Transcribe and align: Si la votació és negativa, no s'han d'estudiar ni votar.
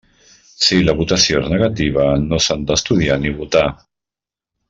Si 0.67 0.77
la 0.85 0.95
votació 1.01 1.41
és 1.43 1.51
negativa, 1.51 2.07
no 2.25 2.41
s'han 2.47 2.65
d'estudiar 2.71 3.19
ni 3.27 3.35
votar. 3.43 3.65